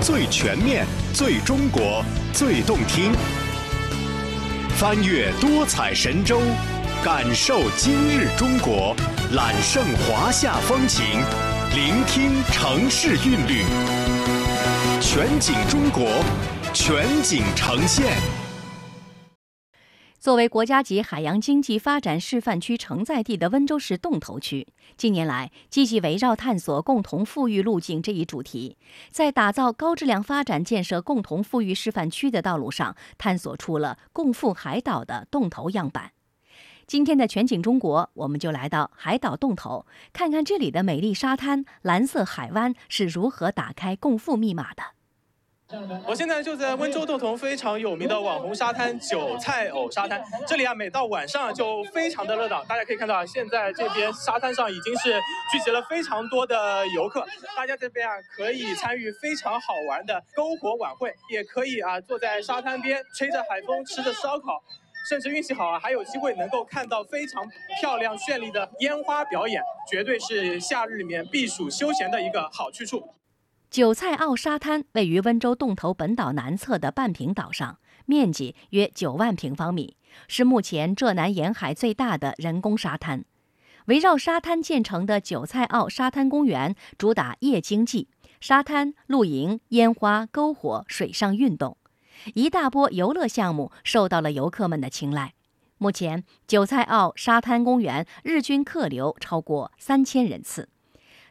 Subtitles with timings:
[0.00, 3.12] 最全面、最中国、最动听。
[4.76, 6.40] 翻越多彩神州，
[7.04, 8.94] 感受今日中国，
[9.32, 11.04] 揽胜华夏风情，
[11.74, 13.64] 聆听城市韵律。
[15.00, 16.06] 全景中国，
[16.72, 18.47] 全景呈现。
[20.20, 28.76] 作为国家级海洋经济发展示范区承载地的温州市洞头区，近年来积极围绕探索共同富裕路径这一主题，
[29.12, 36.10] 在打造高质量发展建设共同富裕示范区的道路上，探索出了共富海岛的洞头样板。
[36.88, 44.82] 今天的全景中国，我们就来到海岛洞头，看看这里的美丽沙滩、蓝色海湾是如何打开共富密码的。
[46.06, 52.64] 我现在就在温州洞头非常有名的网红沙滩韭菜藕沙滩，这里啊每到晚上就非常的热闹。
[52.64, 55.20] 大家可以看到啊，现在这边沙滩上已经是
[55.52, 64.62] 聚集了非常多的游客，大家这边啊可以参与非常好玩的篝火晚会，也可以啊坐在沙滩边吹着海风吃着烧烤，
[65.10, 67.46] 甚至运气好啊还有机会能够看到非常
[67.78, 73.06] 漂亮绚丽的烟花表演，绝对是夏日里面避暑休闲的一个好去处。
[73.70, 79.94] 韭菜澳沙滩位于温州洞头本岛南侧的半屏岛上，面积约九万平方米，
[80.26, 83.26] 是目前浙南沿海最大的人工沙滩。
[83.84, 88.08] 围绕沙滩建成的韭菜澳沙滩公园主打夜经济，
[88.40, 91.76] 沙滩、露营、烟花、篝火、水上运动，
[92.32, 95.34] 一大波游乐项目受到了游客们的青睐。
[95.76, 100.70] 目前，韭菜澳沙滩公园日均客流超过三千人次。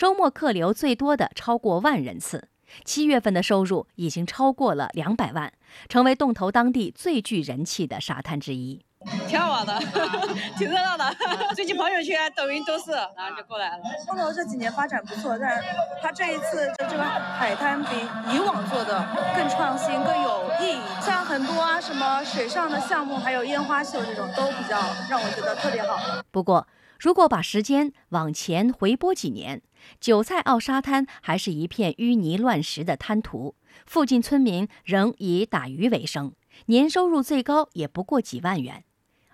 [0.00, 2.48] 周末客流最多的超过万人次，
[2.86, 5.52] 七月份的收入已经超过了两百万，
[5.90, 8.82] 成为洞头当地最具人气的沙滩之一。
[9.28, 9.78] 挺好玩的，
[10.56, 11.04] 挺热闹的，
[11.54, 13.82] 最近朋友圈、抖音都是，然后就过来了。
[14.06, 15.68] 洞头这几年发展不错，但是
[16.00, 17.90] 它这一次的这个海滩比
[18.34, 20.80] 以往做的更创新、更有意义。
[21.02, 24.80] 像很多啊什么水上的项目，还有烟花秀这种，都比较
[25.10, 26.22] 让我觉得特别好。
[26.30, 26.66] 不过，
[27.00, 29.62] 如果把时间往前回拨几年，
[29.98, 33.54] 韭菜澳沙滩还是一片淤泥乱石的滩涂，
[33.86, 36.34] 附近村民仍以打鱼为生，
[36.66, 38.84] 年收入最高也不过几万元。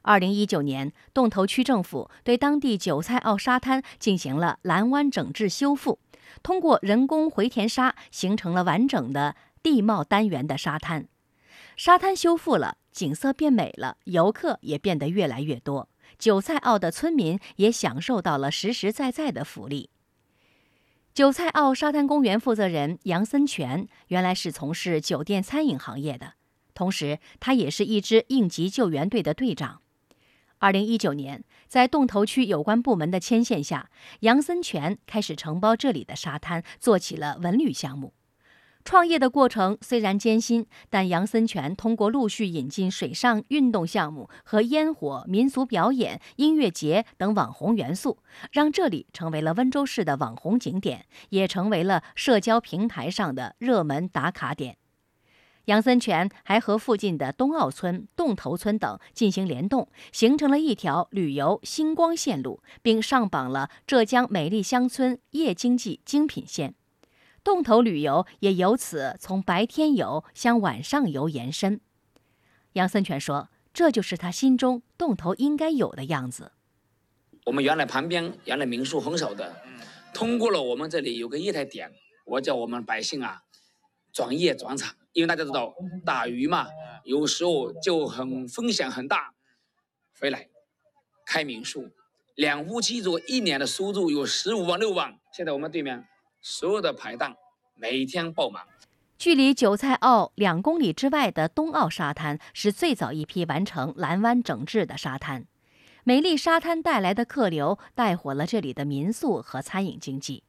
[0.02, 5.98] 二零一九年，洞头区政府对当地韭菜澳沙滩进行了蓝湾整治修复，
[6.44, 9.34] 通过人工回填沙，形成了完整的
[9.64, 11.08] 地貌单元的沙滩。
[11.76, 15.88] 沙滩修复了，景色变美了，游客也变得越来越多，
[16.18, 19.90] 韭菜澳的村民也享受到了实实在在的福利。
[21.14, 26.34] 韭菜澳沙滩公园负责人杨森全原来是从事酒店餐饮行业的，
[26.74, 29.80] 同时他也是一支应急救援队的队长。
[30.58, 33.90] 二零一九年，在洞头区有关部门的牵线下，
[34.20, 38.14] 杨森全开始承包这里的沙滩，做起了文旅项目。
[38.86, 48.18] 创业的过程虽然艰辛，但杨森全通过陆续引进水上运动项目和烟火、民俗表演、音乐节等网红元素，
[48.52, 54.76] 让这里成为了温州市的网红景点，也成为了社交平台上的热门打卡点。
[55.64, 66.76] 杨森全还和附近的东澳村、洞头村等进行联动，形成了一条旅游星光线路，并上榜了浙江美丽乡村夜经济精品线。
[67.46, 71.80] 洞头旅游也由此从白天游向晚上游延伸。
[72.72, 76.50] 杨森全说：“这就是他心中洞头应该有的样子。
[77.44, 79.54] 我们原来旁边原来民宿很少的，
[80.12, 81.92] 通过了我们这里有个业态点，
[82.24, 83.44] 我叫我们百姓啊
[84.12, 85.72] 转业转场，因为大家知道
[86.04, 86.66] 打鱼嘛，
[87.04, 89.32] 有时候就很风险很大，
[90.18, 90.48] 回来
[91.24, 91.88] 开民宿，
[92.34, 95.16] 两夫妻做一年的收入有十五万六万。
[95.32, 96.04] 现在我们对面。”
[96.40, 97.34] 所有的排档
[97.74, 98.62] 每天爆满。
[99.18, 105.46] 距离韭菜澳两公里之外的东澳沙滩是最早一批完成蓝湾整治的沙滩。
[106.04, 110.44] 美丽沙滩带来的客流带火了这里的民宿和餐饮经济。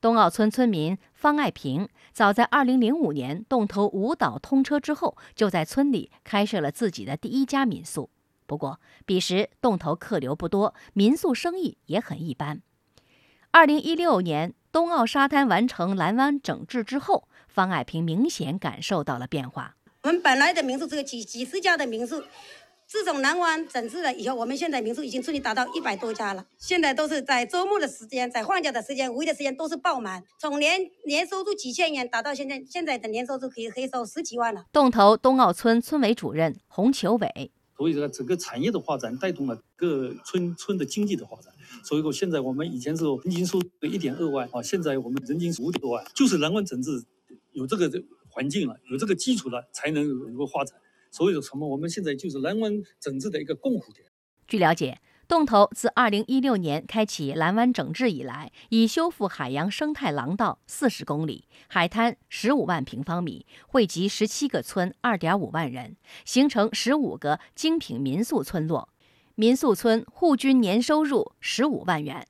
[0.00, 8.10] 东澳村村民方爱平早在2005年洞头五岛通车之后，就在村里开设了自己的第一家民宿。
[8.46, 12.60] 不过，彼时洞头客流不多，民宿生意也很一般。
[13.52, 14.54] 2016年。
[14.74, 19.76] 东澳沙滩完成蓝湾整治之后，方爱萍明显感受到了变化。
[20.02, 22.20] 我们本来的民宿只有几几十家的民宿，
[22.84, 26.44] 自从蓝湾整治了以后，我们现在民宿已经顺利达到一百多家了。
[26.58, 30.20] 现在都是在周末的时间，在放假的时间、五一的时间都是爆满。
[30.40, 34.64] 从年年收入几千元达到现在现在的年收入可以可以收十几万了。
[34.72, 37.52] 洞头冬奥村村委主任洪求伟。
[37.76, 41.53] 所以这个整个产业的发展带动了各村村的经济的发展。
[41.82, 47.04] 所以说现在我们以前是人均收入一点二万啊，现在我们人均五点多万，就是蓝湾整治
[47.52, 47.90] 有这个
[48.28, 50.78] 环境了，有这个基础了，才能能够发展。
[51.10, 51.68] 所以说，什么？
[51.68, 54.06] 我们现在就是蓝湾整治的一个共护点。
[54.46, 55.00] 据了解。
[55.26, 68.90] 洞头自2016年开启蓝湾整治以来，已修复海洋生态廊道40公里，海滩15万平方米，汇集17个村2.5万人，形成15个精品民宿村落。
[69.36, 72.24] 民宿村户均年收入15万元。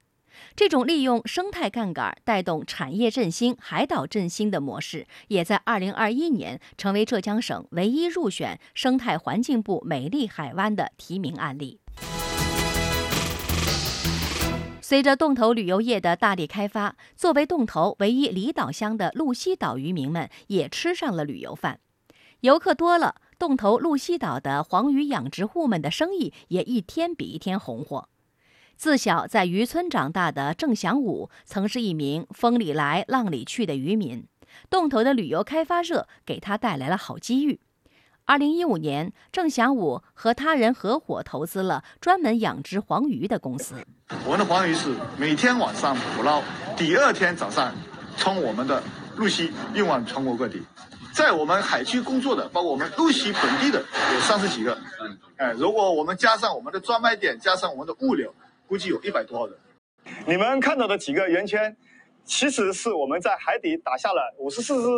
[0.56, 11.78] 这种利用生态杠杆带动产业振兴、海岛振兴的模式，也在2021年成为浙江省唯一入选生态环境部美丽海湾的提名案例。
[14.80, 21.80] 随着洞头旅游业的大力开发，作为洞头唯一离岛乡的鹿溪岛渔民们也吃上了旅游饭。
[22.40, 28.08] 游客多了，洞头鹿溪岛的黄鱼养殖户们的生意也一天比一天红火。
[28.76, 34.26] 自小在渔村长大的郑祥武，曾是一名风里来浪里去的渔民。
[34.68, 37.60] 洞头的旅游开发热给他带来了好机遇。
[38.24, 43.84] 二零一五年，郑祥武和他人合伙投资了专门养殖黄鱼的公司。
[44.24, 46.42] 我们的黄鱼是每天晚上捕捞，
[46.76, 47.74] 第二天早上
[48.16, 48.82] 从我们的
[49.16, 50.62] 鹿西运往全国各地。
[51.24, 53.78] 在我们海区工作的，包括我们鹿溪本地的
[54.12, 54.76] 有三十几个。
[55.00, 58.30] 嗯哎，如果我们加上我们的专卖店，加上我们的物流，
[58.66, 59.56] 估计有一百多号人。
[60.26, 61.74] 你们看到的几个圆圈，
[62.24, 64.88] 其实是我们在海底打下了五十四只。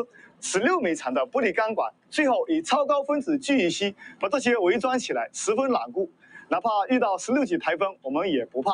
[0.41, 6.11] 十六米长的玻璃钢管，最后以超高分子聚乙烯把这些围装起来，十分牢固。
[6.49, 8.73] 哪怕遇到十六级台风，我们也不怕。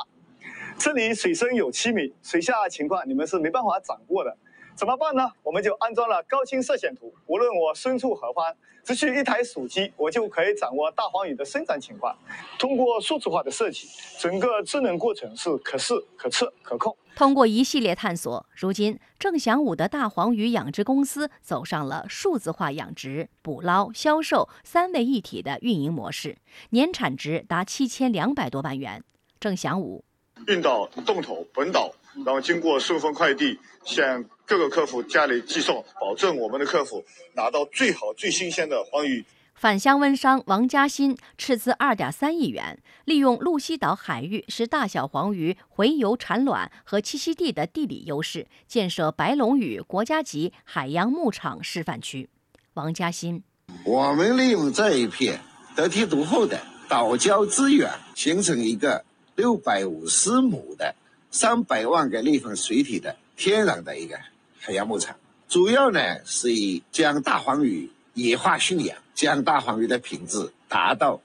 [0.78, 4.34] 这里水深有七米，水下情况你们是没办法掌握的。
[4.82, 5.31] 怎么办呢？
[5.44, 8.52] 我们就安装了高清摄像头，无论我身处何方，
[8.82, 12.12] 只需一台手机，我就可以掌握大黄鱼的生长情况。
[12.58, 13.87] 通过数字化的设计，
[14.19, 16.96] 整个智能过程是可视、可测、可控。
[17.14, 26.38] 通过一系列探索，如今郑祥武的大黄鱼养殖公司走上了数字化养殖、捕捞、销售三位一体的运营模式，
[26.70, 29.05] 年产值达七千两百多万元。
[29.38, 30.05] 郑祥武
[30.49, 31.88] 运到洞头本岛，
[32.24, 37.04] 然后经过顺丰快递向各个客户家里寄送，保证我们的客户
[37.34, 39.24] 拿到最好最新鲜的黄鱼。
[39.54, 52.28] 返乡温商王嘉欣斥资二点三亿元，利用鹿西岛海域是大小黄鱼洄游产卵和栖息地的地理优势，建设白龙屿国家级海洋牧场示范区。
[52.74, 53.42] 王嘉欣，
[53.84, 55.38] 我们利用这一片
[55.76, 59.04] 得天独厚的岛礁资源，形成一个
[59.36, 60.92] 六百五十亩的
[61.32, 64.20] 三百万个立方水体的天然的一个
[64.61, 65.17] 海洋牧场，
[65.49, 68.96] 主要呢是以将大黄鱼野化驯养。
[69.14, 71.20] 将大黄鱼的品质达到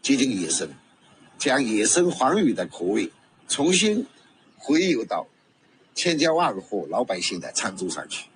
[0.00, 0.68] 接近野生，
[1.38, 3.10] 将野生黄鱼的口味
[3.48, 4.06] 重新
[4.56, 5.26] 回游到
[5.92, 8.28] 千家万户老百姓的餐桌上去。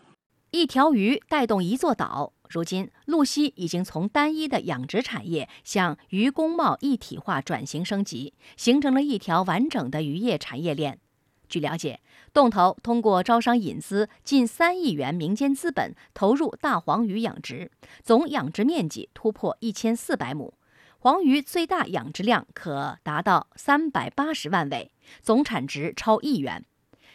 [0.50, 2.32] 一条鱼带动一座岛。
[2.48, 10.98] 如今，鹿溪已经从单一的养殖产业向渔工贸一体化转型升级，形成了一条完整的渔业产业链。
[11.48, 12.00] 据了解，
[12.32, 17.70] 洞头通过招商引资近三亿元民间资本，投入大黄鱼养殖，
[18.02, 20.54] 总养殖面积突破一千四百亩，
[20.98, 24.90] 黄鱼最大养殖量可达到三百八十万尾，
[25.22, 26.64] 总产值超亿元。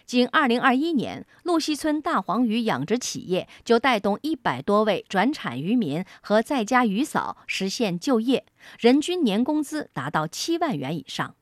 [0.04, 8.46] 仅二零二一年，鹿溪村大黄鱼养殖企业就带动一百多位转产渔民和在家渔嫂实现就业，
[8.79, 11.36] 人均年工资达到七万元以上。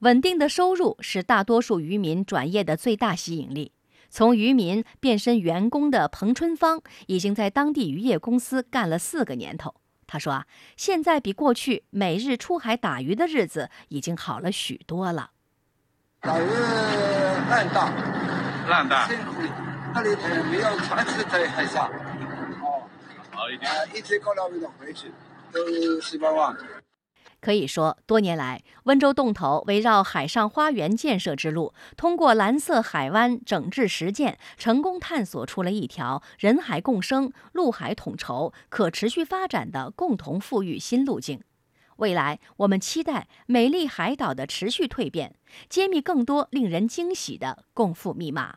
[0.00, 3.72] 稳定的收入是大多数渔民转业的最大吸引力。
[4.10, 9.74] 从渔民变身员工的彭春芳，已经在当地渔业公司干了四个年头。
[10.06, 15.30] 他说：“啊，现在比过去每日出海打鱼的日子已经好了许多了。”
[16.22, 16.46] 打鱼
[17.50, 17.92] 浪大，
[18.68, 19.10] 浪大，
[19.92, 21.88] 那里头没有船只在海上。
[22.62, 22.82] 哦，
[23.30, 23.70] 好一点。
[23.94, 25.10] 一天搞两百多回去，
[25.52, 26.56] 都十八万。
[27.48, 41.40] 可以说，多年来，温州洞头围绕海上花园建设之路，通过蓝色海湾整治实践，成功探索出了一条人海共生、陆海统筹、可持续发展的共同富裕新路径。
[41.96, 45.34] 未来，我们期待美丽海岛的持续蜕变，
[45.70, 48.56] 揭秘更多令人惊喜的共富密码。